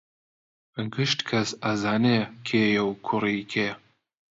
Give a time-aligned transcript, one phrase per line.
[0.93, 3.69] گشت کەس ئەزانێ کێیە و کوڕی کێ